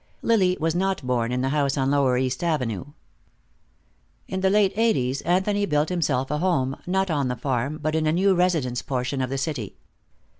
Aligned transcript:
Lily 0.23 0.57
was 0.59 0.73
not 0.73 1.05
born 1.05 1.31
in 1.31 1.41
the 1.41 1.49
house 1.49 1.77
on 1.77 1.91
lower 1.91 2.17
East 2.17 2.43
Avenue. 2.43 2.85
In 4.27 4.41
the 4.41 4.49
late 4.49 4.75
eighties 4.75 5.21
Anthony 5.21 5.67
built 5.67 5.89
himself 5.89 6.31
a 6.31 6.39
home, 6.39 6.75
not 6.87 7.11
on 7.11 7.27
the 7.27 7.35
farm, 7.35 7.77
but 7.79 7.93
in 7.93 8.07
a 8.07 8.11
new 8.11 8.33
residence 8.33 8.81
portion 8.81 9.21
of 9.21 9.29
the 9.29 9.37
city. 9.37 9.75